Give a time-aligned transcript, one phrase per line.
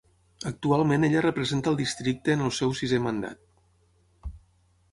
[0.51, 4.35] Actualment ella representa el districte en el seu sisè mandat.